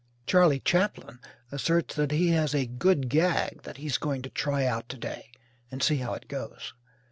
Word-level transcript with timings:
Charley 0.25 0.59
Chaplin 0.59 1.19
asserts 1.51 1.93
that 1.93 2.09
he 2.09 2.29
has 2.29 2.55
"a 2.55 2.65
good 2.65 3.07
gag" 3.07 3.61
that 3.61 3.77
he's 3.77 3.99
going 3.99 4.23
to 4.23 4.31
try 4.31 4.65
out 4.65 4.89
to 4.89 4.97
day 4.97 5.29
and 5.69 5.83
see 5.83 5.97
how 5.97 6.15
it 6.15 6.27
goes. 6.27 6.73